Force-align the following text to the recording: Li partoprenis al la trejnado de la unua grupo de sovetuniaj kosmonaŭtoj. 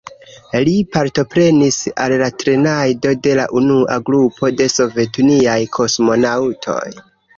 Li 0.67 0.71
partoprenis 0.95 1.75
al 2.05 2.15
la 2.23 2.29
trejnado 2.43 3.13
de 3.27 3.35
la 3.41 3.45
unua 3.61 3.99
grupo 4.09 4.51
de 4.63 4.69
sovetuniaj 4.77 5.59
kosmonaŭtoj. 5.79 6.85